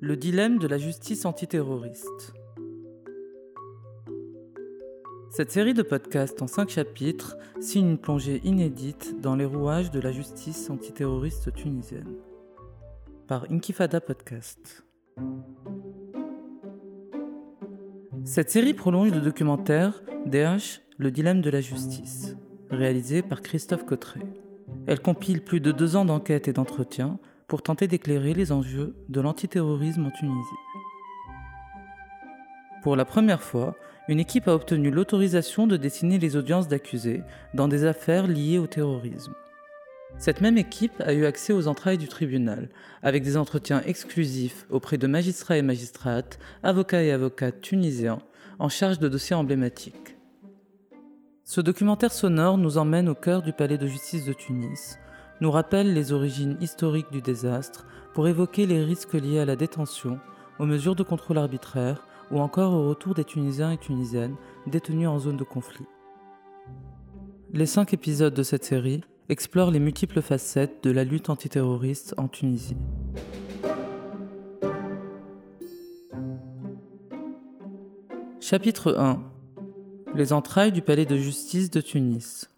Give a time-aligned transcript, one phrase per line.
[0.00, 2.34] Le dilemme de la justice antiterroriste.
[5.30, 9.98] Cette série de podcasts en cinq chapitres signe une plongée inédite dans les rouages de
[9.98, 12.14] la justice antiterroriste tunisienne.
[13.26, 14.84] Par Inkifada Podcast.
[18.24, 22.36] Cette série prolonge le documentaire DH, le dilemme de la justice,
[22.70, 24.43] réalisé par Christophe Cotteret.
[24.86, 29.20] Elle compile plus de deux ans d'enquête et d'entretien pour tenter d'éclairer les enjeux de
[29.20, 30.60] l'antiterrorisme en Tunisie.
[32.82, 33.76] Pour la première fois,
[34.08, 37.22] une équipe a obtenu l'autorisation de dessiner les audiences d'accusés
[37.54, 39.34] dans des affaires liées au terrorisme.
[40.18, 42.68] Cette même équipe a eu accès aux entrailles du tribunal,
[43.02, 48.18] avec des entretiens exclusifs auprès de magistrats et magistrates, avocats et avocates tunisiens,
[48.58, 50.13] en charge de dossiers emblématiques.
[51.46, 54.98] Ce documentaire sonore nous emmène au cœur du palais de justice de Tunis,
[55.42, 60.18] nous rappelle les origines historiques du désastre pour évoquer les risques liés à la détention,
[60.58, 64.36] aux mesures de contrôle arbitraire ou encore au retour des Tunisiens et Tunisiennes
[64.66, 65.84] détenus en zone de conflit.
[67.52, 72.26] Les cinq épisodes de cette série explore les multiples facettes de la lutte antiterroriste en
[72.26, 72.78] Tunisie.
[78.40, 79.33] Chapitre 1
[80.16, 82.48] Les entrailles du palais de justice de Tunis.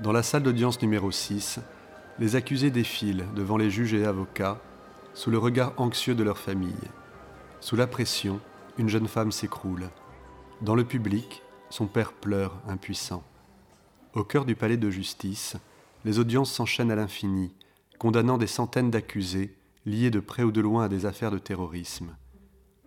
[0.00, 1.60] Dans la salle d'audience numéro 6,
[2.18, 4.60] les accusés défilent devant les juges et avocats,
[5.14, 6.74] sous le regard anxieux de leur famille.
[7.60, 8.40] Sous la pression,
[8.78, 9.90] une jeune femme s'écroule.
[10.62, 13.22] Dans le public, son père pleure, impuissant.
[14.14, 15.56] Au cœur du palais de justice,
[16.04, 17.52] les audiences s'enchaînent à l'infini,
[17.98, 22.16] condamnant des centaines d'accusés liés de près ou de loin à des affaires de terrorisme.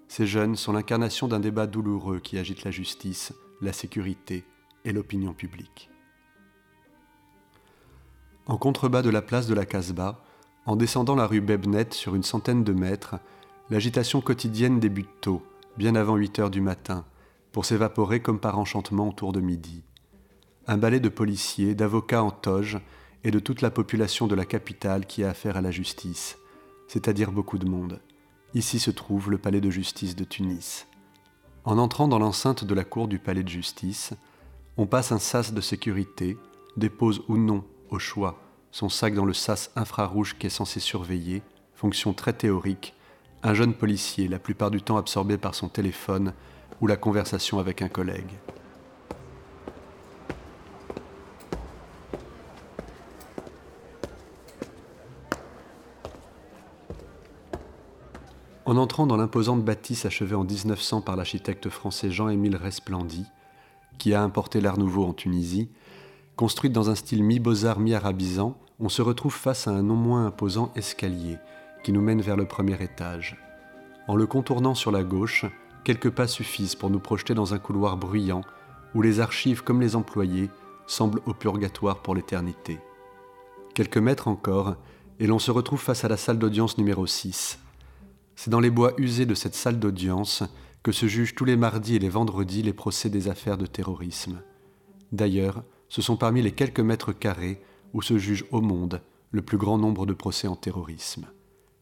[0.07, 4.43] Ces jeunes sont l'incarnation d'un débat douloureux qui agite la justice, la sécurité
[4.85, 5.88] et l'opinion publique.
[8.49, 10.23] En contrebas de la place de la Casbah,
[10.65, 13.17] en descendant la rue Bebnet sur une centaine de mètres,
[13.69, 15.43] l'agitation quotidienne débute tôt,
[15.77, 17.05] bien avant 8 heures du matin,
[17.51, 19.83] pour s'évaporer comme par enchantement autour de midi.
[20.65, 22.79] Un balai de policiers, d'avocats en toge
[23.23, 26.39] et de toute la population de la capitale qui a affaire à la justice,
[26.87, 28.01] c'est-à-dire beaucoup de monde.
[28.55, 30.87] Ici se trouve le palais de justice de Tunis.
[31.65, 34.13] En entrant dans l'enceinte de la cour du palais de justice,
[34.75, 36.35] on passe un sas de sécurité,
[36.77, 38.39] dépose ou non au choix,
[38.71, 41.41] son sac dans le sas infrarouge qui est censé surveiller,
[41.75, 42.93] fonction très théorique,
[43.43, 46.33] un jeune policier, la plupart du temps absorbé par son téléphone
[46.81, 48.31] ou la conversation avec un collègue.
[58.65, 63.25] En entrant dans l'imposante bâtisse achevée en 1900 par l'architecte français Jean-Émile Resplendy,
[63.97, 65.69] qui a importé l'art nouveau en Tunisie,
[66.39, 70.71] Construite dans un style mi-beaux-arts, mi-arabisant, on se retrouve face à un non moins imposant
[70.73, 71.37] escalier
[71.83, 73.37] qui nous mène vers le premier étage.
[74.07, 75.45] En le contournant sur la gauche,
[75.83, 78.39] quelques pas suffisent pour nous projeter dans un couloir bruyant
[78.95, 80.49] où les archives comme les employés
[80.87, 82.79] semblent au purgatoire pour l'éternité.
[83.75, 84.77] Quelques mètres encore,
[85.19, 87.59] et l'on se retrouve face à la salle d'audience numéro 6.
[88.37, 90.43] C'est dans les bois usés de cette salle d'audience
[90.83, 94.39] que se jugent tous les mardis et les vendredis les procès des affaires de terrorisme.
[95.11, 97.61] D'ailleurs, ce sont parmi les quelques mètres carrés
[97.93, 99.01] où se juge au monde
[99.31, 101.25] le plus grand nombre de procès en terrorisme.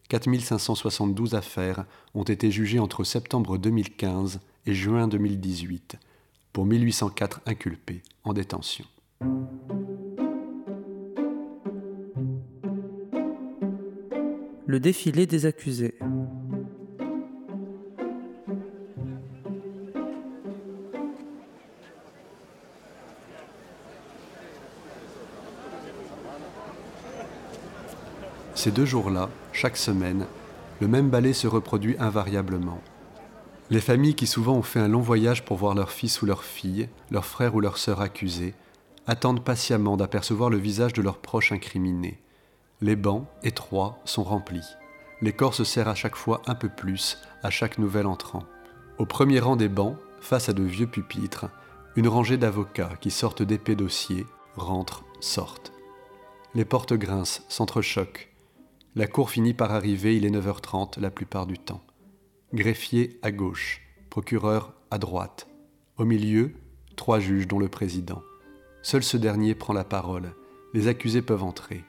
[0.10, 5.98] 4572 affaires ont été jugées entre septembre 2015 et juin 2018,
[6.54, 8.86] pour 1804 inculpés en détention.
[14.66, 15.98] Le défilé des accusés.
[28.68, 30.26] Ces deux jours-là, chaque semaine,
[30.82, 32.82] le même ballet se reproduit invariablement.
[33.70, 36.44] Les familles qui souvent ont fait un long voyage pour voir leur fils ou leur
[36.44, 38.56] fille, leur frère ou leur sœur accusés,
[39.06, 42.20] attendent patiemment d'apercevoir le visage de leurs proches incriminés.
[42.82, 44.68] Les bancs, étroits, sont remplis.
[45.22, 48.44] Les corps se serrent à chaque fois un peu plus à chaque nouvel entrant.
[48.98, 51.46] Au premier rang des bancs, face à de vieux pupitres,
[51.96, 54.26] une rangée d'avocats qui sortent d'épais dossiers,
[54.58, 55.72] rentrent, sortent.
[56.54, 58.30] Les portes grincent, s'entrechoquent,
[58.98, 61.84] la cour finit par arriver, il est 9h30 la plupart du temps.
[62.52, 65.48] Greffier à gauche, procureur à droite.
[65.98, 66.54] Au milieu,
[66.96, 68.24] trois juges dont le président.
[68.82, 70.34] Seul ce dernier prend la parole.
[70.74, 71.84] Les accusés peuvent entrer.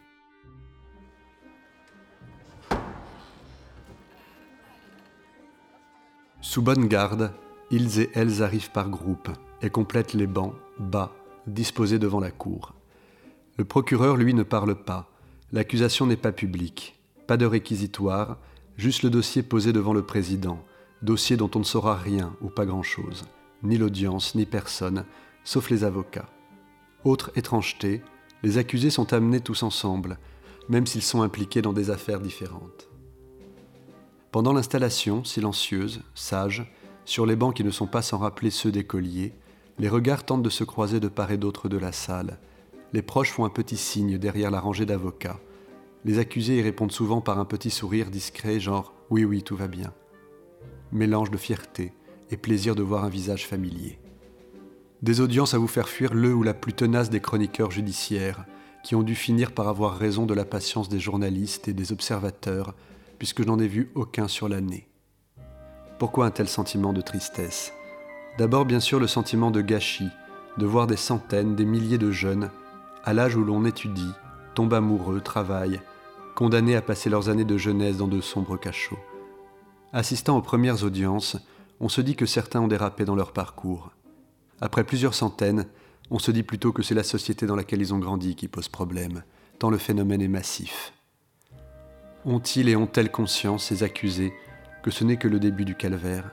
[6.43, 7.33] Sous bonne garde,
[7.71, 9.31] ils et elles arrivent par groupe
[9.63, 11.17] et complètent les bancs, bas,
[11.47, 12.75] disposés devant la cour.
[13.57, 15.11] Le procureur, lui, ne parle pas.
[15.53, 16.97] L'accusation n'est pas publique.
[17.29, 18.39] Pas de réquisitoire,
[18.79, 20.65] juste le dossier posé devant le président,
[21.03, 23.27] dossier dont on ne saura rien ou pas grand-chose,
[23.63, 25.05] ni l'audience, ni personne,
[25.45, 26.31] sauf les avocats.
[27.05, 28.01] Autre étrangeté,
[28.43, 30.19] les accusés sont amenés tous ensemble,
[30.71, 32.89] même s'ils sont impliqués dans des affaires différentes.
[34.33, 36.73] Pendant l'installation, silencieuse, sage,
[37.05, 39.35] sur les bancs qui ne sont pas sans rappeler ceux des colliers,
[39.79, 42.39] les regards tentent de se croiser de part et d'autre de la salle.
[42.95, 45.39] Les proches font un petit signe derrière la rangée d'avocats.
[46.05, 49.69] Les accusés y répondent souvent par un petit sourire discret, genre Oui, oui, tout va
[49.69, 49.93] bien.
[50.93, 51.93] Mélange de fierté
[52.31, 53.99] et plaisir de voir un visage familier.
[55.03, 58.45] Des audiences à vous faire fuir le ou la plus tenace des chroniqueurs judiciaires,
[58.85, 62.75] qui ont dû finir par avoir raison de la patience des journalistes et des observateurs,
[63.19, 64.89] puisque je n'en ai vu aucun sur l'année.
[65.99, 67.73] Pourquoi un tel sentiment de tristesse?
[68.39, 70.11] D'abord bien sûr le sentiment de gâchis,
[70.59, 72.51] de voir des centaines, des milliers de jeunes,
[73.05, 74.13] à l'âge où l'on étudie,
[74.59, 75.81] tombent amoureux, travaillent,
[76.35, 78.99] condamnés à passer leurs années de jeunesse dans de sombres cachots.
[79.93, 81.37] Assistant aux premières audiences,
[81.79, 83.93] on se dit que certains ont dérapé dans leur parcours.
[84.61, 85.67] Après plusieurs centaines,
[86.11, 88.67] on se dit plutôt que c'est la société dans laquelle ils ont grandi qui pose
[88.67, 89.23] problème,
[89.61, 90.93] tant le phénomène est massif.
[92.25, 94.33] Ont-ils et ont-elles conscience, ces accusés,
[94.83, 96.33] que ce n'est que le début du calvaire?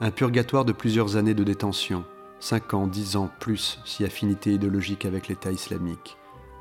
[0.00, 2.06] Un purgatoire de plusieurs années de détention,
[2.38, 6.16] 5 ans, 10 ans, plus, si affinité idéologique avec l'État islamique.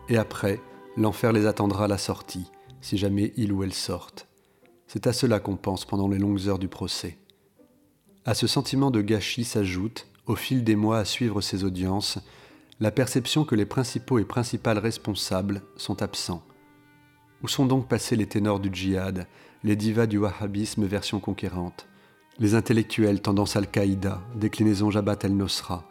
[0.09, 0.59] Et après,
[0.99, 2.51] l'enfer les attendra à la sortie,
[2.81, 4.27] si jamais ils ou elles sortent.
[4.85, 7.17] C'est à cela qu'on pense pendant les longues heures du procès.
[8.25, 12.19] À ce sentiment de gâchis s'ajoute, au fil des mois à suivre ces audiences,
[12.79, 16.43] la perception que les principaux et principales responsables sont absents
[17.43, 19.27] où sont donc passés les ténors du djihad,
[19.63, 21.87] les divas du wahhabisme version conquérante,
[22.39, 25.83] les intellectuels tendance Al-Qaïda, déclinaison Jabhat el-Nosra,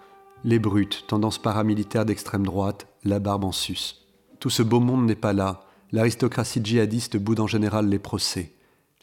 [0.44, 4.07] les brutes, tendance paramilitaire d'extrême droite, la barbe en sus?
[4.40, 8.52] Tout ce beau monde n'est pas là, l'aristocratie djihadiste boude en général les procès.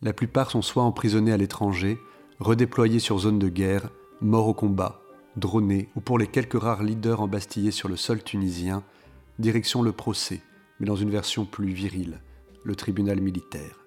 [0.01, 1.97] La plupart sont soit emprisonnés à l'étranger,
[2.39, 3.89] redéployés sur zone de guerre,
[4.21, 5.01] morts au combat,
[5.35, 8.83] dronés, ou pour les quelques rares leaders embastillés sur le sol tunisien,
[9.39, 10.41] direction le procès,
[10.79, 12.21] mais dans une version plus virile
[12.63, 13.85] le tribunal militaire.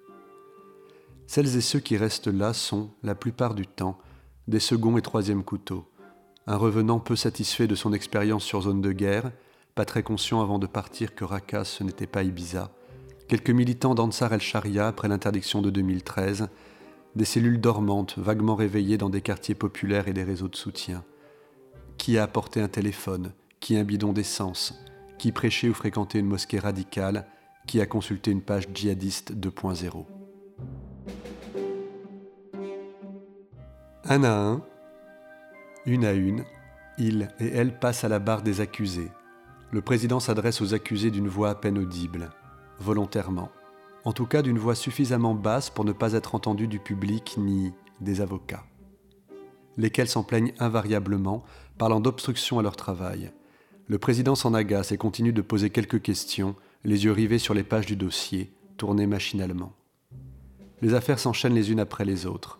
[1.27, 3.99] Celles et ceux qui restent là sont, la plupart du temps,
[4.47, 5.85] des seconds et troisièmes couteaux,
[6.47, 9.31] un revenant peu satisfait de son expérience sur zone de guerre,
[9.79, 12.69] pas très conscient avant de partir que Raqqa ce n'était pas Ibiza,
[13.29, 16.49] quelques militants d'Ansar el-Sharia après l'interdiction de 2013,
[17.15, 21.05] des cellules dormantes vaguement réveillées dans des quartiers populaires et des réseaux de soutien.
[21.97, 23.31] Qui a apporté un téléphone?
[23.61, 24.77] Qui un bidon d'essence?
[25.17, 27.25] Qui prêchait ou fréquentait une mosquée radicale?
[27.65, 30.05] Qui a consulté une page djihadiste 2.0.
[34.03, 34.61] Un à un,
[35.85, 36.43] une à une,
[36.97, 39.09] il et elle passent à la barre des accusés.
[39.71, 42.31] Le président s'adresse aux accusés d'une voix à peine audible,
[42.79, 43.51] volontairement,
[44.03, 47.71] en tout cas d'une voix suffisamment basse pour ne pas être entendue du public ni
[48.01, 48.63] des avocats,
[49.77, 51.43] lesquels s'en plaignent invariablement,
[51.77, 53.31] parlant d'obstruction à leur travail.
[53.87, 57.63] Le président s'en agace et continue de poser quelques questions les yeux rivés sur les
[57.63, 59.73] pages du dossier, tournés machinalement.
[60.81, 62.59] Les affaires s'enchaînent les unes après les autres,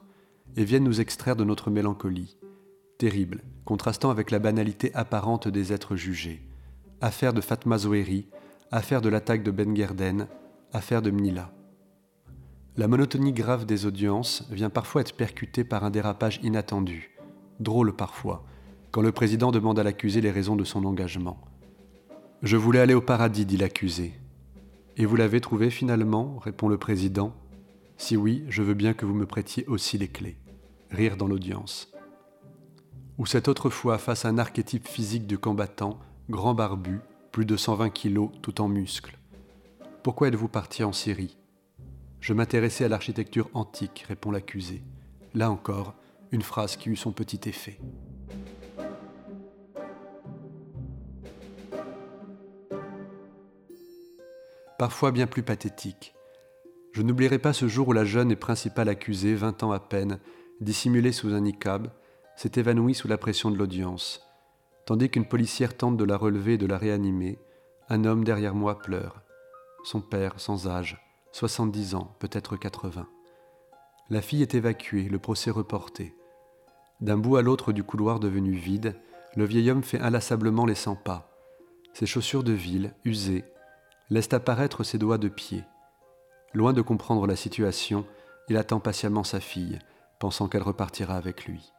[0.55, 2.37] et viennent nous extraire de notre mélancolie,
[2.99, 6.48] terrible, contrastant avec la banalité apparente des êtres jugés.
[7.01, 8.27] Affaire de Fatma Zoheri,
[8.71, 10.27] affaire de l'attaque de Ben Gerden,
[10.73, 11.53] affaire de Mnila.
[12.75, 17.11] La monotonie grave des audiences vient parfois être percutée par un dérapage inattendu,
[17.61, 18.43] drôle parfois,
[18.91, 21.39] quand le président demande à l'accusé les raisons de son engagement.
[22.43, 24.13] Je voulais aller au paradis, dit l'accusé.
[24.97, 27.33] Et vous l'avez trouvé finalement répond le président.
[27.95, 30.37] Si oui, je veux bien que vous me prêtiez aussi les clés.
[30.91, 31.93] Rire dans l'audience.
[33.17, 35.97] Ou cette autre fois face à un archétype physique de combattant,
[36.29, 39.17] grand barbu, plus de 120 kilos, tout en muscles.
[40.03, 41.37] Pourquoi êtes-vous parti en Syrie?
[42.19, 44.83] Je m'intéressais à l'architecture antique, répond l'accusé.
[45.33, 45.95] Là encore,
[46.31, 47.79] une phrase qui eut son petit effet.
[54.79, 56.15] parfois bien plus pathétique.
[56.93, 60.19] Je n'oublierai pas ce jour où la jeune et principale accusée, vingt ans à peine,
[60.61, 61.89] dissimulée sous un niqab,
[62.37, 64.28] s'est évanouie sous la pression de l'audience.
[64.89, 67.37] Tandis qu'une policière tente de la relever et de la réanimer,
[67.89, 69.21] un homme derrière moi pleure.
[69.83, 70.99] Son père, sans âge,
[71.31, 73.07] 70 ans, peut-être 80.
[74.09, 76.15] La fille est évacuée, le procès reporté.
[77.01, 78.99] D'un bout à l'autre du couloir devenu vide,
[79.35, 81.29] le vieil homme fait inlassablement les cent pas.
[81.93, 83.45] Ses chaussures de ville, usées,
[84.09, 85.63] laissent apparaître ses doigts de pied.
[86.55, 88.07] Loin de comprendre la situation,
[88.47, 89.77] il attend patiemment sa fille,
[90.17, 91.73] pensant qu'elle repartira avec lui.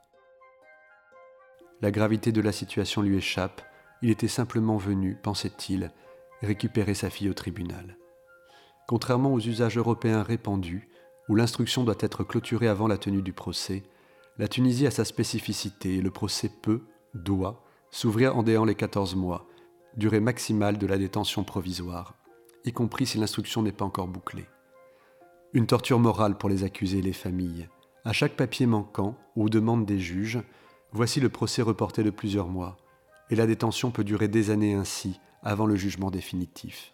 [1.82, 3.62] La gravité de la situation lui échappe,
[4.02, 5.90] il était simplement venu, pensait-il,
[6.42, 7.96] récupérer sa fille au tribunal.
[8.86, 10.88] Contrairement aux usages européens répandus,
[11.28, 13.84] où l'instruction doit être clôturée avant la tenue du procès,
[14.36, 16.82] la Tunisie a sa spécificité et le procès peut,
[17.14, 19.46] doit, s'ouvrir en déant les 14 mois,
[19.96, 22.14] durée maximale de la détention provisoire,
[22.64, 24.46] y compris si l'instruction n'est pas encore bouclée.
[25.52, 27.68] Une torture morale pour les accusés et les familles.
[28.04, 30.40] À chaque papier manquant ou demande des juges,
[30.92, 32.76] voici le procès reporté de plusieurs mois,
[33.30, 36.92] et la détention peut durer des années ainsi avant le jugement définitif.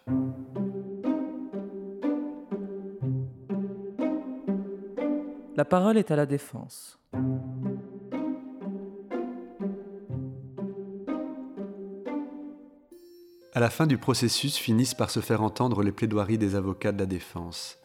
[5.55, 6.99] La parole est à la défense.
[13.53, 16.99] À la fin du processus finissent par se faire entendre les plaidoiries des avocats de
[16.99, 17.79] la défense.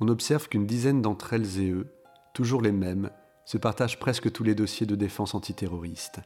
[0.00, 1.86] On observe qu'une dizaine d'entre elles et eux,
[2.32, 3.10] toujours les mêmes,
[3.44, 6.20] se partagent presque tous les dossiers de défense antiterroriste.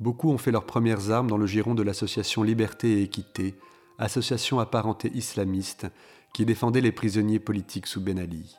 [0.00, 3.58] Beaucoup ont fait leurs premières armes dans le giron de l'association Liberté et Équité,
[3.98, 5.86] association apparentée islamiste
[6.32, 8.56] qui défendait les prisonniers politiques sous Ben Ali.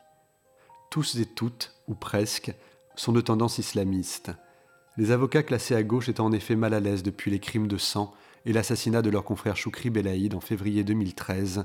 [0.90, 2.52] Tous et toutes, ou presque,
[2.94, 4.32] sont de tendance islamiste.
[4.96, 7.78] Les avocats classés à gauche étant en effet mal à l'aise depuis les crimes de
[7.78, 8.12] sang
[8.44, 11.64] et l'assassinat de leur confrère Choukri Belaïd en février 2013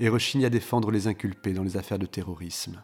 [0.00, 2.82] et rechignent à défendre les inculpés dans les affaires de terrorisme.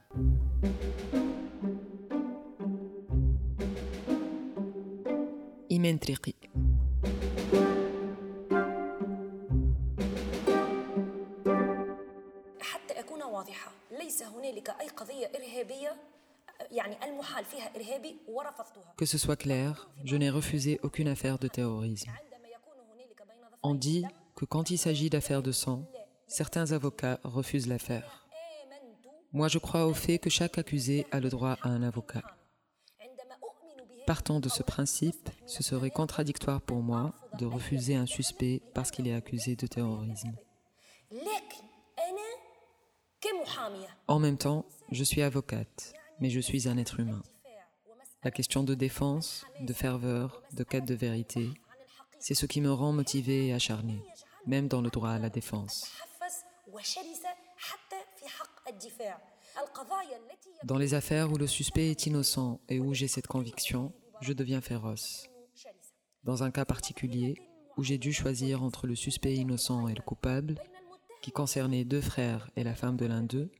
[18.96, 22.10] Que ce soit clair, je n'ai refusé aucune affaire de terrorisme.
[23.62, 24.04] On dit
[24.36, 25.84] que quand il s'agit d'affaires de sang,
[26.26, 28.26] certains avocats refusent l'affaire.
[29.32, 32.22] Moi, je crois au fait que chaque accusé a le droit à un avocat.
[34.10, 39.06] Partant de ce principe, ce serait contradictoire pour moi de refuser un suspect parce qu'il
[39.06, 40.32] est accusé de terrorisme.
[44.08, 47.22] En même temps, je suis avocate, mais je suis un être humain.
[48.24, 51.48] La question de défense, de ferveur, de quête de vérité,
[52.18, 54.02] c'est ce qui me rend motivé et acharné,
[54.44, 55.88] même dans le droit à la défense.
[60.64, 64.60] Dans les affaires où le suspect est innocent et où j'ai cette conviction, je deviens
[64.60, 65.26] féroce.
[66.24, 67.36] Dans un cas particulier,
[67.76, 70.60] où j'ai dû choisir entre le suspect innocent et le coupable,
[71.22, 73.50] qui concernait deux frères et la femme de l'un d'eux,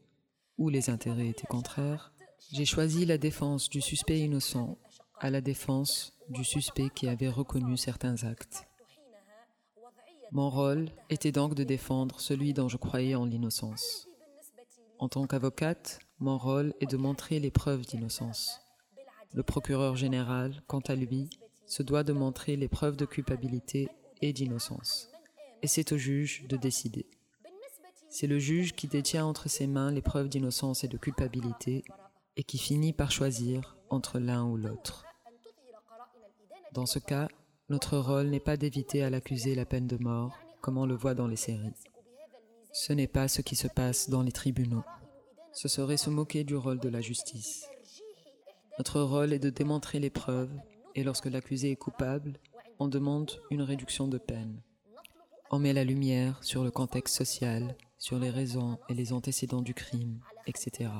[0.58, 2.12] où les intérêts étaient contraires,
[2.52, 4.78] j'ai choisi la défense du suspect innocent
[5.20, 8.66] à la défense du suspect qui avait reconnu certains actes.
[10.32, 14.08] Mon rôle était donc de défendre celui dont je croyais en l'innocence.
[14.98, 18.60] En tant qu'avocate, mon rôle est de montrer les preuves d'innocence.
[19.32, 21.30] Le procureur général, quant à lui,
[21.66, 23.88] se doit de montrer les preuves de culpabilité
[24.20, 25.08] et d'innocence.
[25.62, 27.06] Et c'est au juge de décider.
[28.10, 31.84] C'est le juge qui détient entre ses mains les preuves d'innocence et de culpabilité
[32.36, 35.06] et qui finit par choisir entre l'un ou l'autre.
[36.72, 37.28] Dans ce cas,
[37.70, 41.14] notre rôle n'est pas d'éviter à l'accusé la peine de mort, comme on le voit
[41.14, 41.72] dans les séries.
[42.72, 44.84] Ce n'est pas ce qui se passe dans les tribunaux.
[45.52, 47.66] Ce serait se moquer du rôle de la justice.
[48.78, 50.52] Notre rôle est de démontrer les preuves,
[50.94, 52.38] et lorsque l'accusé est coupable,
[52.78, 54.62] on demande une réduction de peine.
[55.50, 59.74] On met la lumière sur le contexte social, sur les raisons et les antécédents du
[59.74, 60.90] crime, etc.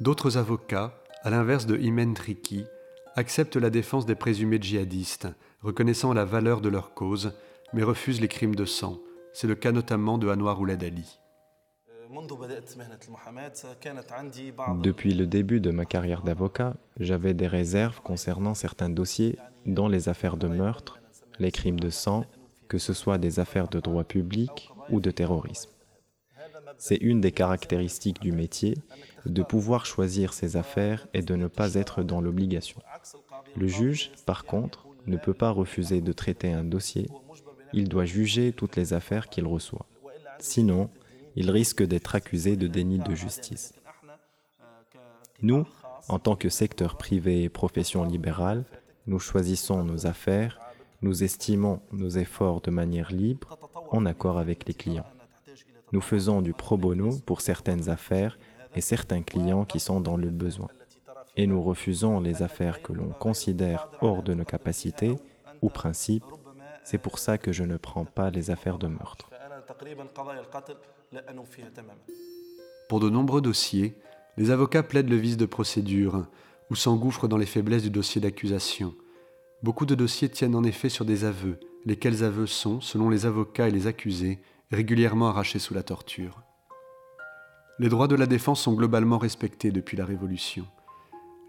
[0.00, 2.64] D'autres avocats, à l'inverse de Imen Triki,
[3.16, 5.28] acceptent la défense des présumés djihadistes,
[5.62, 7.32] reconnaissant la valeur de leur cause,
[7.72, 8.98] mais refusent les crimes de sang.
[9.38, 11.20] C'est le cas notamment de Anwar Ouled Ali.
[14.82, 20.08] Depuis le début de ma carrière d'avocat, j'avais des réserves concernant certains dossiers, dont les
[20.08, 21.00] affaires de meurtre,
[21.38, 22.24] les crimes de sang,
[22.68, 25.68] que ce soit des affaires de droit public ou de terrorisme.
[26.78, 28.78] C'est une des caractéristiques du métier
[29.26, 32.80] de pouvoir choisir ses affaires et de ne pas être dans l'obligation.
[33.54, 37.10] Le juge, par contre, ne peut pas refuser de traiter un dossier,
[37.72, 39.86] il doit juger toutes les affaires qu'il reçoit.
[40.38, 40.90] Sinon,
[41.34, 43.74] il risque d'être accusé de déni de justice.
[45.42, 45.66] Nous,
[46.08, 48.64] en tant que secteur privé et profession libérale,
[49.06, 50.58] nous choisissons nos affaires,
[51.02, 53.58] nous estimons nos efforts de manière libre,
[53.90, 55.06] en accord avec les clients.
[55.92, 58.38] Nous faisons du pro bono pour certaines affaires
[58.74, 60.68] et certains clients qui sont dans le besoin.
[61.36, 65.16] Et nous refusons les affaires que l'on considère hors de nos capacités
[65.62, 66.24] ou principes.
[66.88, 69.28] C'est pour ça que je ne prends pas les affaires de meurtre.
[72.88, 73.96] Pour de nombreux dossiers,
[74.36, 76.28] les avocats plaident le vice de procédure
[76.70, 78.94] ou s'engouffrent dans les faiblesses du dossier d'accusation.
[79.64, 83.66] Beaucoup de dossiers tiennent en effet sur des aveux, lesquels aveux sont, selon les avocats
[83.66, 84.38] et les accusés,
[84.70, 86.40] régulièrement arrachés sous la torture.
[87.80, 90.64] Les droits de la défense sont globalement respectés depuis la Révolution.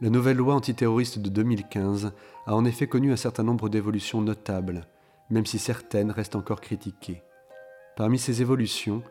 [0.01, 2.11] La nouvelle loi antiterroriste de 2015
[2.47, 4.87] a en effet connu un certain nombre d'évolutions notables,
[5.29, 7.23] même si certaines restent encore critiquées.
[7.95, 9.03] Parmi ces évolutions,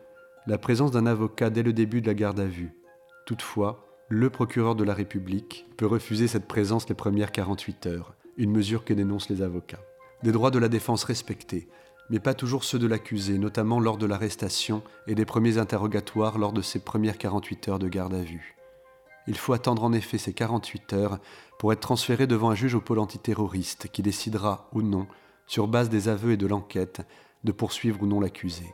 [0.47, 2.73] la présence d'un avocat dès le début de la garde à vue.
[3.25, 8.51] Toutefois, le procureur de la République peut refuser cette présence les premières 48 heures, une
[8.51, 9.81] mesure que dénoncent les avocats.
[10.23, 11.67] Des droits de la défense respectés,
[12.09, 16.53] mais pas toujours ceux de l'accusé, notamment lors de l'arrestation et des premiers interrogatoires lors
[16.53, 18.55] de ses premières 48 heures de garde à vue.
[19.27, 21.19] Il faut attendre en effet ces 48 heures
[21.59, 25.07] pour être transféré devant un juge au pôle antiterroriste qui décidera ou non,
[25.47, 27.01] sur base des aveux et de l'enquête,
[27.43, 28.65] de poursuivre ou non l'accusé.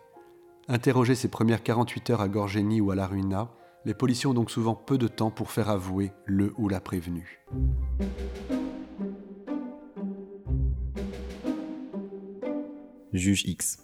[0.67, 3.51] Interroger ces premières 48 heures à Gorgeni ou à la Ruina,
[3.85, 7.41] les policiers ont donc souvent peu de temps pour faire avouer le ou la prévenu.
[13.11, 13.77] Juge X.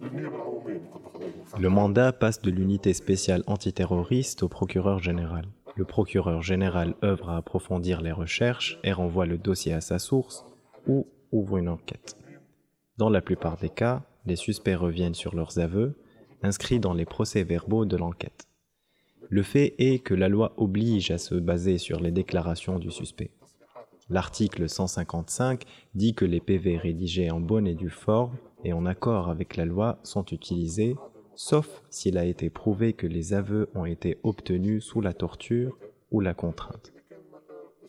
[0.00, 5.46] Le mandat passe de l'unité spéciale antiterroriste au procureur général.
[5.76, 10.44] Le procureur général œuvre à approfondir les recherches et renvoie le dossier à sa source
[10.86, 12.16] ou ouvre une enquête.
[12.96, 15.96] Dans la plupart des cas, les suspects reviennent sur leurs aveux,
[16.42, 18.46] inscrits dans les procès-verbaux de l'enquête.
[19.28, 23.30] Le fait est que la loi oblige à se baser sur les déclarations du suspect.
[24.10, 25.64] L'article 155
[25.94, 29.64] dit que les PV rédigés en bonne et due forme et en accord avec la
[29.64, 30.96] loi sont utilisés,
[31.34, 35.78] sauf s'il a été prouvé que les aveux ont été obtenus sous la torture
[36.10, 36.92] ou la contrainte.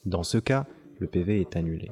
[0.05, 0.67] Dans ce cas,
[0.99, 1.91] le PV est annulé.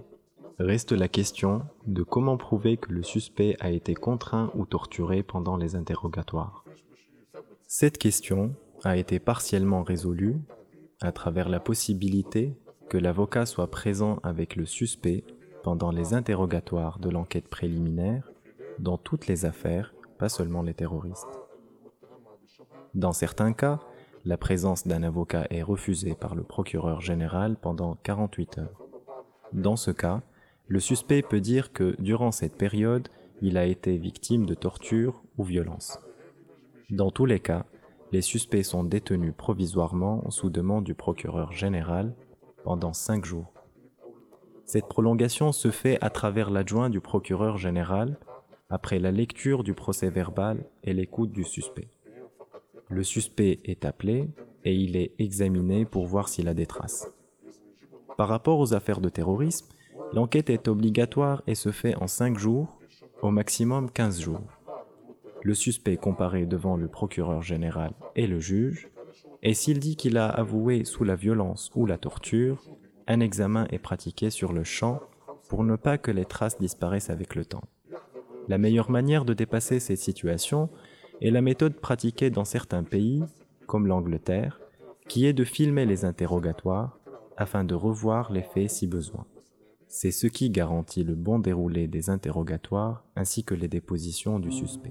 [0.59, 5.55] Reste la question de comment prouver que le suspect a été contraint ou torturé pendant
[5.55, 6.65] les interrogatoires.
[7.67, 10.37] Cette question a été partiellement résolue
[11.01, 12.55] à travers la possibilité
[12.89, 15.23] que l'avocat soit présent avec le suspect
[15.63, 18.31] pendant les interrogatoires de l'enquête préliminaire
[18.79, 21.39] dans toutes les affaires, pas seulement les terroristes.
[22.93, 23.79] Dans certains cas,
[24.25, 28.87] la présence d'un avocat est refusée par le procureur général pendant 48 heures.
[29.53, 30.21] Dans ce cas,
[30.67, 33.07] le suspect peut dire que durant cette période,
[33.41, 35.99] il a été victime de torture ou violence.
[36.89, 37.65] Dans tous les cas,
[38.11, 42.15] les suspects sont détenus provisoirement sous demande du procureur général
[42.63, 43.53] pendant cinq jours.
[44.65, 48.17] Cette prolongation se fait à travers l'adjoint du procureur général
[48.69, 51.88] après la lecture du procès verbal et l'écoute du suspect.
[52.89, 54.30] Le suspect est appelé
[54.63, 57.12] et il est examiné pour voir s'il a des traces.
[58.17, 59.67] Par rapport aux affaires de terrorisme,
[60.13, 62.80] l'enquête est obligatoire et se fait en cinq jours,
[63.21, 64.41] au maximum 15 jours.
[65.43, 68.89] Le suspect comparé devant le procureur général et le juge
[69.43, 72.63] et s'il dit qu'il a avoué sous la violence ou la torture,
[73.08, 74.99] un examen est pratiqué sur le champ
[75.49, 77.63] pour ne pas que les traces disparaissent avec le temps.
[78.47, 80.69] La meilleure manière de dépasser cette situation
[81.21, 83.23] est la méthode pratiquée dans certains pays,
[83.65, 84.62] comme l'Angleterre,
[85.10, 86.99] qui est de filmer les interrogatoires
[87.36, 89.25] afin de revoir les faits si besoin.
[89.88, 94.89] C'est ce qui garantit le bon déroulé des interrogatoires ainsi que les dépositions du suspect.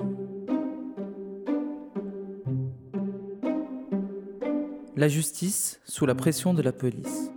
[4.97, 7.31] La justice sous la pression de la police.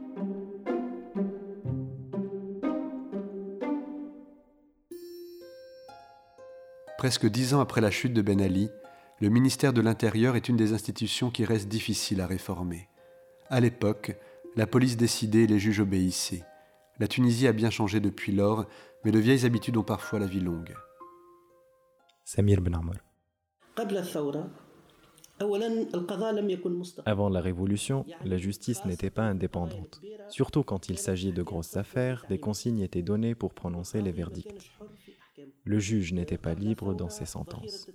[7.00, 8.70] Presque dix ans après la chute de Ben Ali,
[9.22, 12.90] le ministère de l'Intérieur est une des institutions qui reste difficile à réformer.
[13.48, 14.18] À l'époque,
[14.58, 16.44] la police décidait et les juges obéissaient.
[17.00, 18.66] La Tunisie a bien changé depuis lors,
[19.06, 20.76] mais de vieilles habitudes ont parfois la vie longue.
[22.26, 22.78] Samir Ben
[27.06, 30.02] avant la Révolution, la justice n'était pas indépendante.
[30.28, 34.70] Surtout quand il s'agit de grosses affaires, des consignes étaient données pour prononcer les verdicts.
[35.70, 37.92] Le juge n'était pas libre dans ses sentences.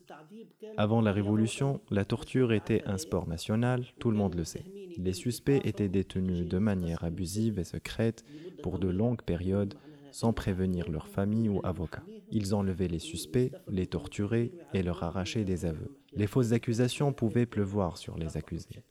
[0.76, 4.62] Avant la Révolution, la torture était un sport national, tout le monde le sait.
[4.96, 8.22] Les suspects étaient détenus de manière abusive et secrète
[8.62, 9.74] pour de longues périodes
[10.12, 12.04] sans prévenir leur famille ou avocat.
[12.30, 15.90] Ils enlevaient les suspects, les torturaient et leur arrachaient des aveux.
[16.12, 18.84] Les fausses accusations pouvaient pleuvoir sur les accusés.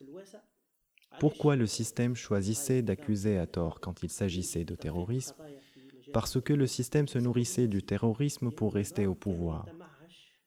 [1.22, 5.38] Pourquoi le système choisissait d'accuser à tort quand il s'agissait de terrorisme?
[6.14, 9.66] Parce que le système se nourrissait du terrorisme pour rester au pouvoir.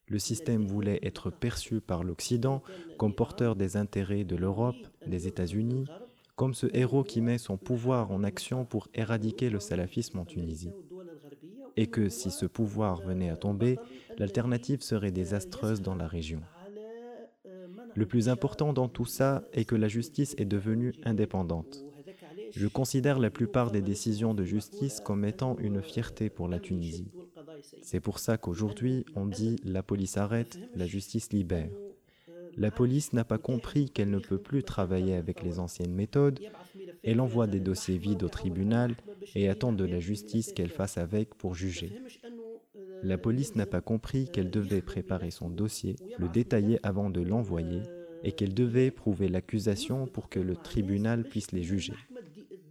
[0.09, 2.62] Le système voulait être perçu par l'Occident
[2.96, 4.76] comme porteur des intérêts de l'Europe,
[5.07, 5.87] des États-Unis,
[6.37, 10.72] comme ce héros qui met son pouvoir en action pour éradiquer le salafisme en Tunisie.
[11.76, 13.79] Et que si ce pouvoir venait à tomber,
[14.18, 16.40] l'alternative serait désastreuse dans la région.
[17.94, 21.86] Le plus important dans tout ça est que la justice est devenue indépendante.
[22.57, 27.12] Je considère la plupart des décisions de justice comme étant une fierté pour la Tunisie.
[27.83, 31.69] C'est pour ça qu'aujourd'hui, on dit la police arrête, la justice libère.
[32.57, 36.40] La police n'a pas compris qu'elle ne peut plus travailler avec les anciennes méthodes.
[37.05, 38.95] Elle envoie des dossiers vides au tribunal
[39.35, 42.01] et attend de la justice qu'elle fasse avec pour juger.
[43.03, 47.83] La police n'a pas compris qu'elle devait préparer son dossier, le détailler avant de l'envoyer
[48.25, 51.92] et qu'elle devait prouver l'accusation pour que le tribunal puisse les juger.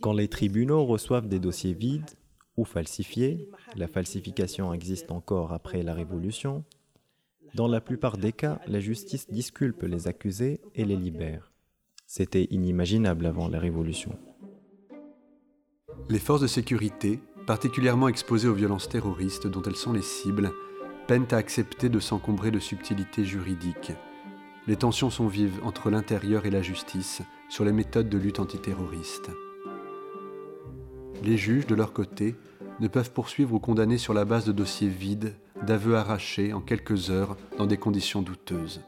[0.05, 2.11] Quand les tribunaux reçoivent des dossiers vides
[2.57, 6.63] ou falsifiés, la falsification existe encore après la Révolution,
[7.55, 11.51] dans la plupart des cas, la justice disculpe les accusés et les libère.
[12.05, 14.15] C'était inimaginable avant la Révolution.
[16.07, 20.51] Les forces de sécurité, particulièrement exposées aux violences terroristes dont elles sont les cibles,
[21.07, 23.93] peinent à accepter de s'encombrer de subtilités juridiques.
[24.67, 29.31] Les tensions sont vives entre l'intérieur et la justice sur les méthodes de lutte antiterroriste.
[31.23, 32.35] Les juges, de leur côté,
[32.79, 35.33] ne peuvent poursuivre ou condamner sur la base de dossiers vides
[35.65, 38.81] d'aveux arrachés en quelques heures dans des conditions douteuses.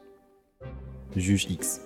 [1.16, 1.82] Juge X.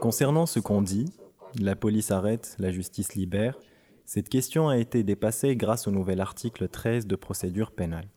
[0.00, 1.12] Concernant ce qu'on dit,
[1.58, 3.58] la police arrête, la justice libère,
[4.04, 8.08] cette question a été dépassée grâce au nouvel article 13 de procédure pénale,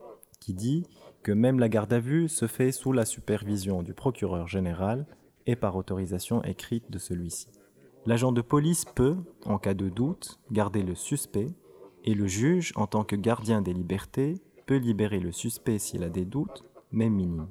[0.42, 0.86] qui dit
[1.24, 5.06] que même la garde à vue se fait sous la supervision du procureur général
[5.48, 7.48] et par autorisation écrite de celui-ci.
[8.06, 11.50] L'agent de police peut, en cas de doute, garder le suspect
[12.04, 16.10] et le juge, en tant que gardien des libertés, peut libérer le suspect s'il a
[16.10, 17.48] des doutes, même minimes.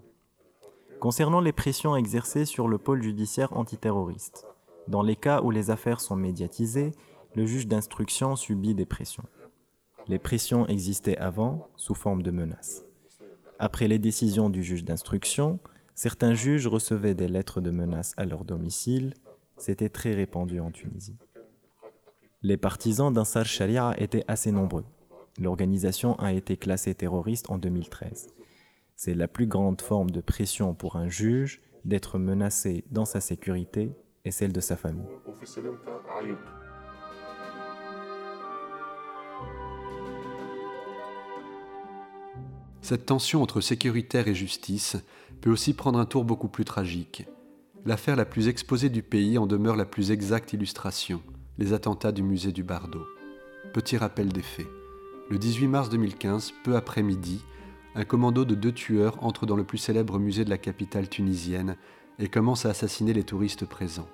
[1.01, 4.47] Concernant les pressions exercées sur le pôle judiciaire antiterroriste,
[4.89, 6.93] dans les cas où les affaires sont médiatisées,
[7.35, 9.25] le juge d'instruction subit des pressions.
[10.09, 12.87] Les pressions existaient avant sous forme de menaces.
[13.59, 15.59] Après les décisions du juge d'instruction,
[15.97, 19.15] certains juges recevaient des lettres de menaces à leur domicile
[19.57, 21.17] c'était très répandu en Tunisie.
[22.43, 24.85] Les partisans d'Ansar Sharia étaient assez nombreux.
[25.39, 28.29] L'organisation a été classée terroriste en 2013.
[28.95, 33.93] C'est la plus grande forme de pression pour un juge d'être menacé dans sa sécurité
[34.25, 35.07] et celle de sa famille.
[42.87, 44.97] Cette tension entre sécuritaire et justice
[45.41, 47.27] peut aussi prendre un tour beaucoup plus tragique
[47.87, 51.23] l'affaire la plus exposée du pays en demeure la plus exacte illustration,
[51.57, 53.07] les attentats du musée du Bardo.
[53.73, 54.69] Petit rappel des faits.
[55.31, 57.43] Le 18 mars 2015, peu après midi,
[57.95, 61.77] un commando de deux tueurs entre dans le plus célèbre musée de la capitale tunisienne
[62.19, 64.09] et commence à assassiner les touristes présents.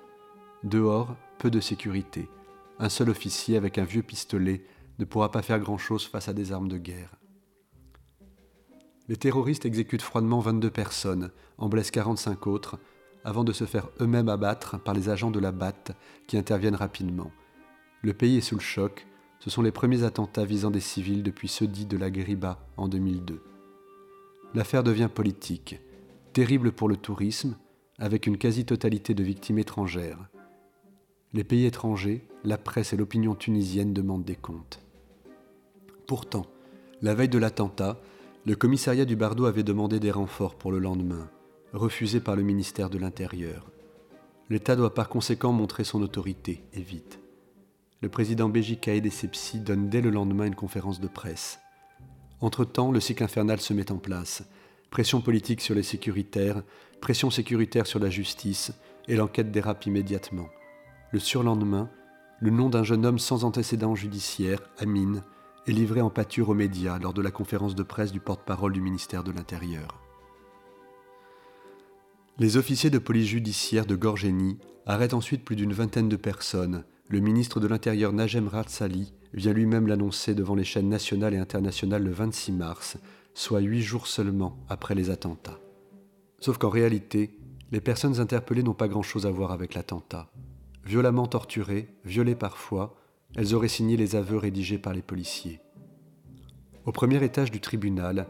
[0.63, 2.27] Dehors, peu de sécurité.
[2.79, 4.65] Un seul officier avec un vieux pistolet
[4.99, 7.22] ne pourra pas faire grand-chose face à des armes de guerre.
[9.09, 12.79] Les terroristes exécutent froidement 22 personnes, en blessent 45 autres,
[13.25, 15.93] avant de se faire eux-mêmes abattre par les agents de la BAT
[16.25, 17.31] qui interviennent rapidement.
[18.01, 19.05] Le pays est sous le choc,
[19.39, 22.87] ce sont les premiers attentats visant des civils depuis ceux dits de la Guériba en
[22.87, 23.41] 2002.
[24.53, 25.81] L'affaire devient politique,
[26.31, 27.57] terrible pour le tourisme,
[27.99, 30.29] avec une quasi-totalité de victimes étrangères.
[31.33, 34.79] Les pays étrangers, la presse et l'opinion tunisienne demandent des comptes.
[36.07, 36.45] Pourtant,
[37.01, 37.99] la veille de l'attentat,
[38.45, 41.29] le commissariat du Bardo avait demandé des renforts pour le lendemain
[41.73, 43.69] refusé par le ministère de l'Intérieur.
[44.49, 47.19] L'État doit par conséquent montrer son autorité, et vite.
[48.01, 51.59] Le président Béji Kaïd Essebsi donne dès le lendemain une conférence de presse.
[52.41, 54.43] Entre-temps, le cycle infernal se met en place.
[54.91, 56.61] Pression politique sur les sécuritaires,
[57.01, 58.71] pression sécuritaire sur la justice,
[59.07, 60.47] et l'enquête dérape immédiatement.
[61.11, 61.89] Le surlendemain,
[62.39, 65.23] le nom d'un jeune homme sans antécédent judiciaire, Amine,
[65.67, 68.81] est livré en pâture aux médias lors de la conférence de presse du porte-parole du
[68.81, 69.99] ministère de l'Intérieur.
[72.39, 76.83] Les officiers de police judiciaire de Gorgénie arrêtent ensuite plus d'une vingtaine de personnes.
[77.07, 82.03] Le ministre de l'Intérieur Najem Ratsali vient lui-même l'annoncer devant les chaînes nationales et internationales
[82.03, 82.97] le 26 mars,
[83.33, 85.59] soit huit jours seulement après les attentats.
[86.39, 87.37] Sauf qu'en réalité,
[87.71, 90.29] les personnes interpellées n'ont pas grand-chose à voir avec l'attentat.
[90.85, 92.95] Violemment torturées, violées parfois,
[93.35, 95.59] elles auraient signé les aveux rédigés par les policiers.
[96.85, 98.27] Au premier étage du tribunal,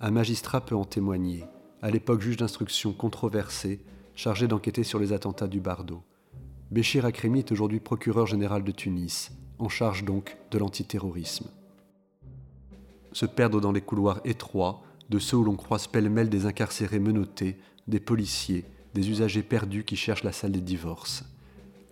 [0.00, 1.44] un magistrat peut en témoigner
[1.82, 3.80] à l'époque juge d'instruction controversé,
[4.14, 6.02] chargé d'enquêter sur les attentats du Bardo.
[6.70, 11.48] Béchir Akremi est aujourd'hui procureur général de Tunis, en charge donc de l'antiterrorisme.
[13.12, 17.56] Se perdre dans les couloirs étroits de ceux où l'on croise pêle-mêle des incarcérés menottés,
[17.86, 18.64] des policiers,
[18.94, 21.24] des usagers perdus qui cherchent la salle des divorces.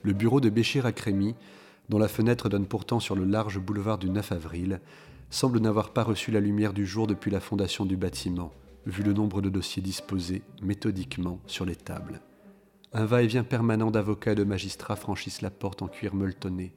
[0.02, 1.34] Le bureau de Béchir Akremi,
[1.88, 4.80] dont la fenêtre donne pourtant sur le large boulevard du 9 avril,
[5.30, 8.52] semble n'avoir pas reçu la lumière du jour depuis la fondation du bâtiment,
[8.86, 12.20] vu le nombre de dossiers disposés méthodiquement sur les tables.
[12.92, 16.74] Un va-et-vient permanent d'avocats et de magistrats franchissent la porte en cuir molletonné.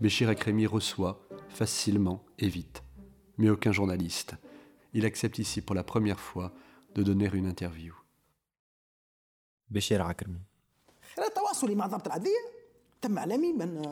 [0.00, 2.84] Béchir Akremi reçoit, facilement et vite.
[3.38, 4.36] Mais aucun journaliste.
[4.94, 6.52] Il accepte ici pour la première fois
[6.94, 7.94] de donner une interview.
[9.70, 10.38] Béchir Akremi.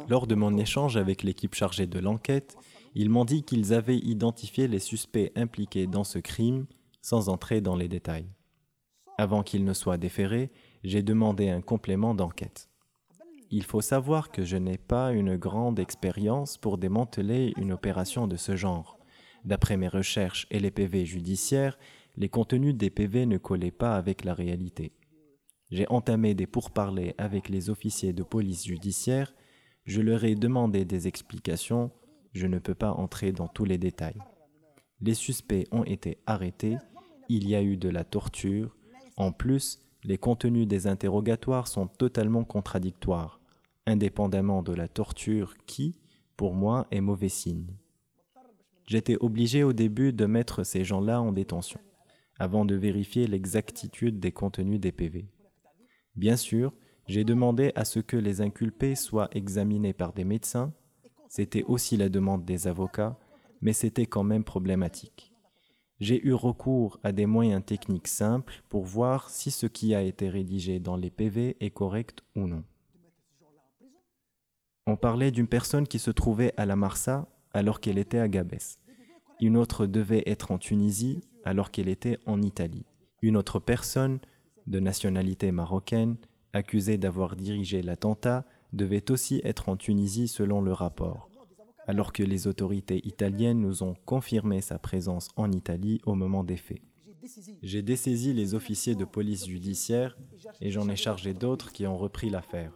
[0.09, 2.57] Lors de mon échange avec l'équipe chargée de l'enquête,
[2.94, 6.66] ils m'ont dit qu'ils avaient identifié les suspects impliqués dans ce crime
[7.03, 8.27] sans entrer dans les détails.
[9.18, 10.51] Avant qu'ils ne soient déférés,
[10.85, 12.68] j'ai demandé un complément d'enquête.
[13.51, 18.37] Il faut savoir que je n'ai pas une grande expérience pour démanteler une opération de
[18.37, 18.99] ce genre.
[19.44, 21.79] D'après mes recherches et les PV judiciaires,
[22.16, 24.92] les contenus des PV ne collaient pas avec la réalité.
[25.70, 29.35] J'ai entamé des pourparlers avec les officiers de police judiciaire,
[29.85, 31.90] je leur ai demandé des explications,
[32.33, 34.20] je ne peux pas entrer dans tous les détails.
[35.00, 36.76] Les suspects ont été arrêtés,
[37.28, 38.76] il y a eu de la torture,
[39.16, 43.40] en plus, les contenus des interrogatoires sont totalement contradictoires,
[43.87, 46.00] indépendamment de la torture qui,
[46.37, 47.76] pour moi, est mauvais signe.
[48.87, 51.80] J'étais obligé au début de mettre ces gens-là en détention,
[52.38, 55.28] avant de vérifier l'exactitude des contenus des PV.
[56.20, 56.74] Bien sûr,
[57.06, 60.70] j'ai demandé à ce que les inculpés soient examinés par des médecins,
[61.30, 63.18] c'était aussi la demande des avocats,
[63.62, 65.33] mais c'était quand même problématique.
[65.98, 70.28] J'ai eu recours à des moyens techniques simples pour voir si ce qui a été
[70.28, 72.64] rédigé dans les PV est correct ou non.
[74.87, 78.78] On parlait d'une personne qui se trouvait à la Marsa alors qu'elle était à Gabès.
[79.40, 82.85] Une autre devait être en Tunisie alors qu'elle était en Italie.
[83.22, 84.20] Une autre personne,
[84.66, 86.16] de nationalité marocaine,
[86.53, 91.31] accusée d'avoir dirigé l'attentat, devait aussi être en Tunisie selon le rapport
[91.90, 96.57] alors que les autorités italiennes nous ont confirmé sa présence en Italie au moment des
[96.57, 96.81] faits.
[97.62, 100.16] J'ai dessaisi les officiers de police judiciaire
[100.61, 102.73] et j'en ai chargé d'autres qui ont repris l'affaire.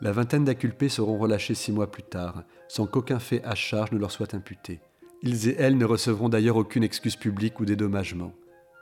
[0.00, 3.98] La vingtaine d'inculpés seront relâchés six mois plus tard, sans qu'aucun fait à charge ne
[3.98, 4.80] leur soit imputé.
[5.22, 8.32] Ils et elles ne recevront d'ailleurs aucune excuse publique ou dédommagement.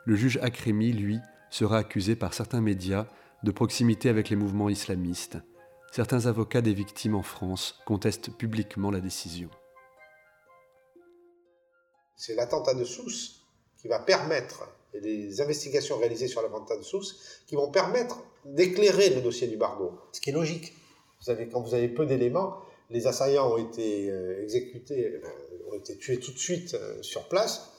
[0.05, 1.19] Le juge Akremi, lui,
[1.51, 3.07] sera accusé par certains médias
[3.43, 5.39] de proximité avec les mouvements islamistes
[5.97, 9.49] certains avocats des victimes en France contestent publiquement la décision.
[12.17, 13.47] C'est l'attentat de Sousse
[13.79, 19.09] qui va permettre, et les investigations réalisées sur l'attentat de Sousse, qui vont permettre d'éclairer
[19.09, 19.99] le dossier du Bardo.
[20.13, 20.75] Ce qui est logique.
[21.23, 22.59] Vous avez, quand vous avez peu d'éléments,
[22.91, 27.29] les assaillants ont été euh, exécutés, euh, ont été tués tout de suite euh, sur
[27.29, 27.73] place.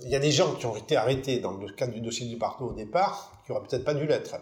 [0.00, 2.36] Il y a des gens qui ont été arrêtés dans le cadre du dossier du
[2.36, 4.36] Bardo au départ, qui n'auraient peut-être pas dû l'être,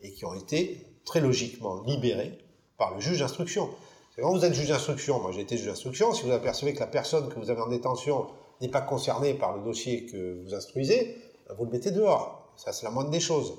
[0.00, 2.36] et qui ont été très logiquement libéré
[2.76, 3.70] par le juge d'instruction.
[4.16, 6.88] Quand vous êtes juge d'instruction, moi j'ai été juge d'instruction, si vous apercevez que la
[6.88, 8.26] personne que vous avez en détention
[8.60, 11.16] n'est pas concernée par le dossier que vous instruisez,
[11.48, 12.52] ben, vous le mettez dehors.
[12.56, 13.54] Ça, c'est la moindre des choses.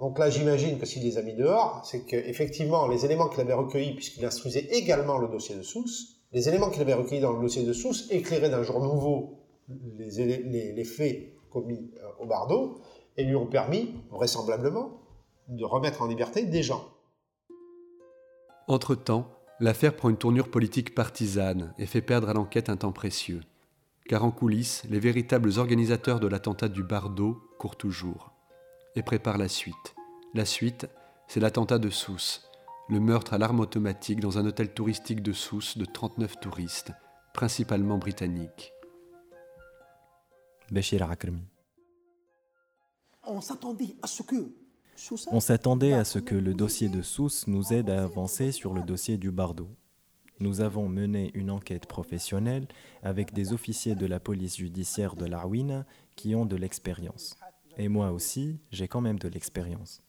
[0.00, 3.52] Donc là, j'imagine que s'il les a mis dehors, c'est qu'effectivement, les éléments qu'il avait
[3.52, 7.40] recueillis, puisqu'il instruisait également le dossier de Sousse, les éléments qu'il avait recueillis dans le
[7.40, 9.40] dossier de Sousse éclairaient d'un jour nouveau
[9.98, 12.80] les, faits commis euh, au Bardo
[13.16, 15.00] et lui ont permis, vraisemblablement,
[15.48, 16.84] de remettre en liberté des gens.
[18.68, 23.40] Entre-temps, l'affaire prend une tournure politique partisane et fait perdre à l'enquête un temps précieux.
[24.08, 28.29] Car en coulisses, les véritables organisateurs de l'attentat du Bardo courent toujours
[28.96, 29.94] et préparent la suite.
[30.34, 30.88] La suite,
[31.28, 32.50] c'est l'attentat de Sousse,
[32.88, 36.92] le meurtre à l'arme automatique dans un hôtel touristique de Sousse de 39 touristes,
[37.34, 38.72] principalement britanniques.
[40.70, 41.42] Béchir Akrami.
[43.24, 44.54] On s'attendait à ce que
[45.30, 48.82] on s'attendait à ce que le dossier de Sousse nous aide à avancer sur le
[48.82, 49.68] dossier du Bardo.
[50.40, 52.66] Nous avons mené une enquête professionnelle
[53.02, 57.36] avec des officiers de la police judiciaire de l'Arwina qui ont de l'expérience.
[57.76, 60.02] Et moi aussi, j'ai quand même de l'expérience.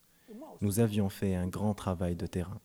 [0.62, 2.60] Nous avions fait un grand travail de terrain.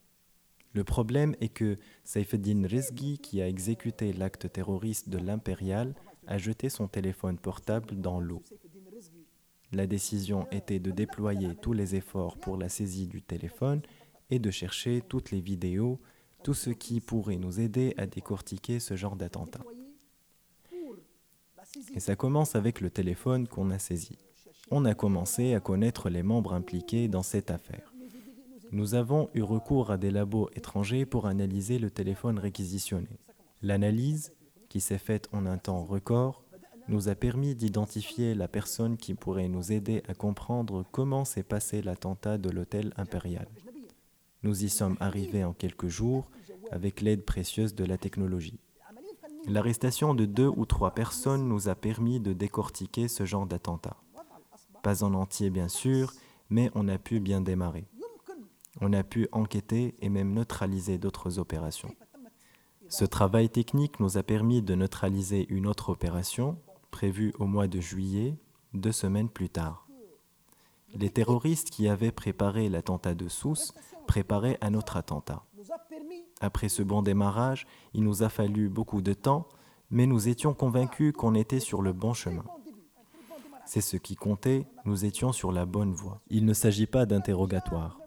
[0.72, 5.94] Le problème est que Saifeddin Rizgi, qui a exécuté l'acte terroriste de l'Impérial,
[6.26, 8.42] a jeté son téléphone portable dans l'eau.
[9.72, 13.82] La décision était de déployer tous les efforts pour la saisie du téléphone
[14.30, 16.00] et de chercher toutes les vidéos,
[16.42, 19.64] tout ce qui pourrait nous aider à décortiquer ce genre d'attentat.
[21.94, 24.18] Et ça commence avec le téléphone qu'on a saisi.
[24.70, 27.92] On a commencé à connaître les membres impliqués dans cette affaire.
[28.72, 33.20] Nous avons eu recours à des labos étrangers pour analyser le téléphone réquisitionné.
[33.62, 34.32] L'analyse,
[34.68, 36.42] qui s'est faite en un temps record,
[36.88, 41.82] nous a permis d'identifier la personne qui pourrait nous aider à comprendre comment s'est passé
[41.82, 43.46] l'attentat de l'hôtel impérial.
[44.42, 46.30] Nous y sommes arrivés en quelques jours
[46.70, 48.60] avec l'aide précieuse de la technologie.
[49.48, 53.96] L'arrestation de deux ou trois personnes nous a permis de décortiquer ce genre d'attentat.
[54.86, 56.12] Pas en entier bien sûr,
[56.48, 57.88] mais on a pu bien démarrer.
[58.80, 61.92] On a pu enquêter et même neutraliser d'autres opérations.
[62.88, 66.56] Ce travail technique nous a permis de neutraliser une autre opération,
[66.92, 68.36] prévue au mois de juillet,
[68.74, 69.88] deux semaines plus tard.
[70.94, 73.74] Les terroristes qui avaient préparé l'attentat de Sousse
[74.06, 75.42] préparaient un autre attentat.
[76.40, 79.48] Après ce bon démarrage, il nous a fallu beaucoup de temps,
[79.90, 82.44] mais nous étions convaincus qu'on était sur le bon chemin.
[83.66, 86.22] C'est ce qui comptait, nous étions sur la bonne voie.
[86.30, 87.98] Il ne s'agit pas d'interrogatoire.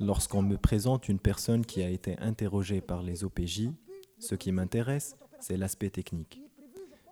[0.00, 3.70] Lorsqu'on me présente une personne qui a été interrogée par les OPJ,
[4.18, 6.42] ce qui m'intéresse, c'est l'aspect technique.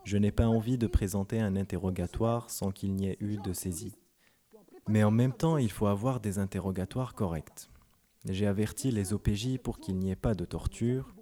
[0.03, 3.97] Je n'ai pas envie de présenter un interrogatoire sans qu'il n'y ait eu de saisie.
[4.89, 7.71] Mais en même temps, il faut avoir des interrogatoires corrects.
[8.25, 11.15] J'ai averti les OPJ pour qu'il n'y ait pas de torture.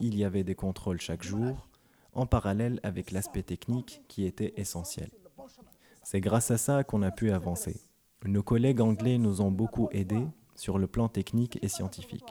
[0.00, 1.70] Il y avait des contrôles chaque jour,
[2.12, 5.10] en parallèle avec l'aspect technique qui était essentiel.
[6.04, 7.80] C'est grâce à ça qu'on a pu avancer.
[8.24, 12.26] Nos collègues anglais nous ont beaucoup aidés sur le plan technique et scientifique.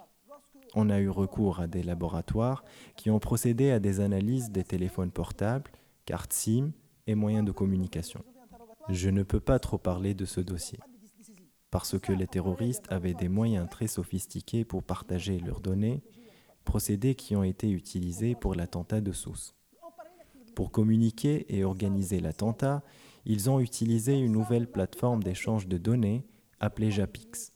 [0.76, 2.64] On a eu recours à des laboratoires
[2.96, 5.72] qui ont procédé à des analyses des téléphones portables,
[6.06, 6.72] cartes SIM
[7.08, 8.24] et moyens de communication.
[8.90, 10.80] Je ne peux pas trop parler de ce dossier,
[11.72, 16.04] parce que les terroristes avaient des moyens très sophistiqués pour partager leurs données,
[16.64, 19.56] procédés qui ont été utilisés pour l'attentat de Sousse.
[20.56, 22.84] Pour communiquer et organiser l'attentat,
[23.26, 26.26] ils ont utilisé une nouvelle plateforme d'échange de données
[26.60, 27.54] appelée JAPIX.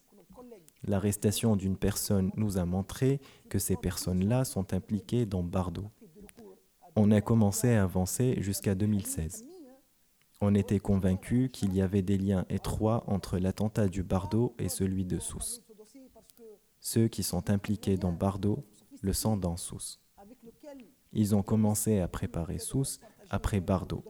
[0.83, 5.89] L'arrestation d'une personne nous a montré que ces personnes-là sont impliquées dans Bardo.
[6.95, 9.45] On a commencé à avancer jusqu'à 2016.
[10.39, 15.03] On était convaincu qu'il y avait des liens étroits entre l'attentat du Bardo et celui
[15.03, 15.61] de Sousse.
[16.79, 18.63] Ceux qui sont impliqués dans Bardo
[19.01, 19.99] le sont dans Sousse.
[21.11, 22.99] Ils ont commencé à préparer Sousse
[23.29, 24.03] après Bardo,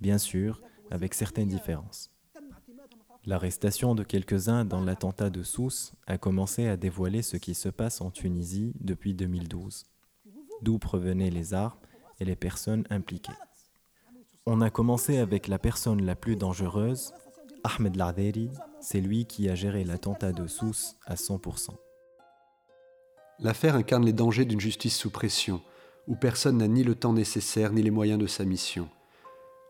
[0.00, 2.10] bien sûr, avec certaines différences.
[3.26, 8.00] L'arrestation de quelques-uns dans l'attentat de Sousse a commencé à dévoiler ce qui se passe
[8.02, 9.86] en Tunisie depuis 2012,
[10.60, 11.78] d'où provenaient les armes
[12.20, 13.32] et les personnes impliquées.
[14.44, 17.14] On a commencé avec la personne la plus dangereuse,
[17.64, 21.70] Ahmed Larderi, c'est lui qui a géré l'attentat de Sousse à 100%.
[23.38, 25.62] L'affaire incarne les dangers d'une justice sous pression,
[26.06, 28.90] où personne n'a ni le temps nécessaire ni les moyens de sa mission.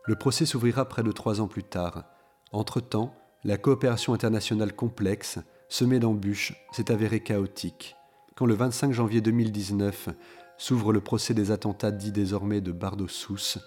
[0.07, 2.03] Le procès s'ouvrira près de trois ans plus tard.
[2.51, 7.95] Entre-temps, la coopération internationale complexe, semée d'embûches, s'est avérée chaotique.
[8.35, 10.09] Quand le 25 janvier 2019
[10.57, 13.59] s'ouvre le procès des attentats dits désormais de Bardo-Sousse,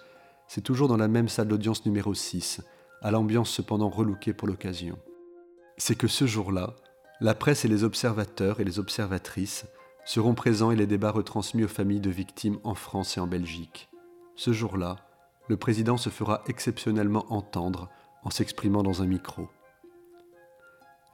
[0.47, 2.61] c'est toujours dans la même salle d'audience numéro 6,
[3.01, 4.97] à l'ambiance cependant relookée pour l'occasion.
[5.77, 6.75] C'est que ce jour-là,
[7.19, 9.65] la presse et les observateurs et les observatrices
[10.05, 13.89] seront présents et les débats retransmis aux familles de victimes en France et en Belgique.
[14.35, 15.08] Ce jour-là,
[15.49, 17.89] le président se fera exceptionnellement entendre
[18.23, 19.49] en s'exprimant dans un micro.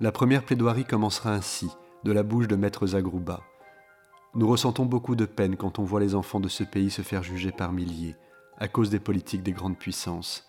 [0.01, 1.69] La première plaidoirie commencera ainsi,
[2.03, 3.41] de la bouche de Maître Zagrouba.
[4.35, 7.23] Nous ressentons beaucoup de peine quand on voit les enfants de ce pays se faire
[7.23, 8.17] juger par milliers,
[8.57, 10.45] à cause des politiques des grandes puissances.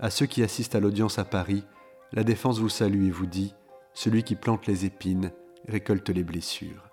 [0.00, 1.64] À ceux qui assistent à l'audience à Paris,
[2.12, 3.54] la défense vous salue et vous dit
[3.92, 5.32] Celui qui plante les épines
[5.68, 6.88] récolte les blessures.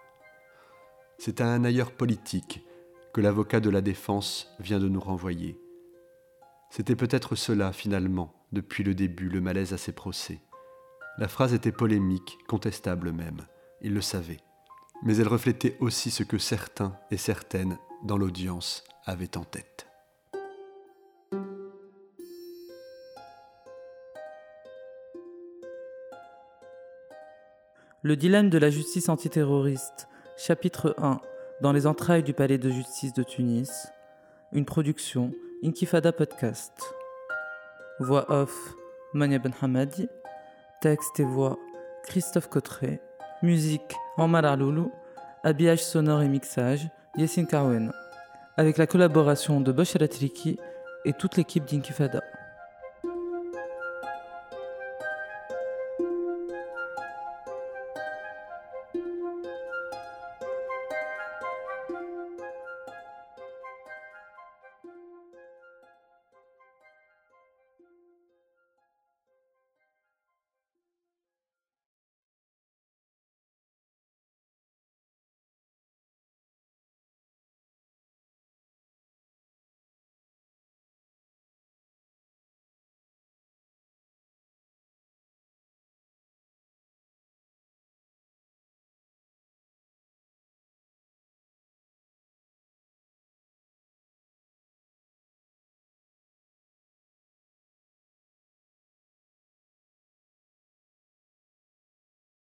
[1.17, 2.65] C'est à un ailleurs politique
[3.13, 5.57] que l'avocat de la défense vient de nous renvoyer.
[6.69, 10.39] C'était peut-être cela, finalement, depuis le début, le malaise à ces procès.
[11.17, 13.41] La phrase était polémique, contestable même,
[13.81, 14.39] il le savait.
[15.03, 19.87] Mais elle reflétait aussi ce que certains et certaines dans l'audience avaient en tête.
[28.01, 30.07] Le dilemme de la justice antiterroriste,
[30.37, 31.19] chapitre 1,
[31.61, 33.87] dans les entrailles du palais de justice de Tunis,
[34.53, 36.71] une production Inkifada Podcast.
[37.99, 38.73] Voix off
[39.13, 40.07] Mania Ben Hamadi,
[40.79, 41.59] Texte et voix
[42.03, 43.01] Christophe Cotteret.
[43.43, 44.89] Musique Omar Aloulou.
[45.43, 46.87] Habillage sonore et mixage
[47.17, 47.91] Yassine Karwen.
[48.55, 50.57] Avec la collaboration de Bosch Triki
[51.03, 52.23] et toute l'équipe d'Inkifada.